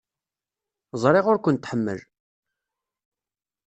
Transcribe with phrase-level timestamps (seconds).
[1.01, 1.99] Ẓriɣ ur ken-tḥemmel.